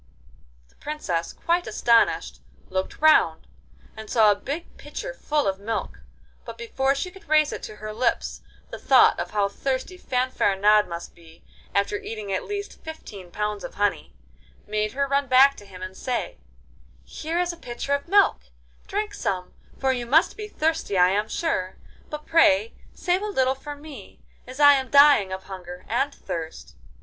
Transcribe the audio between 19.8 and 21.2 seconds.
you must be thirsty I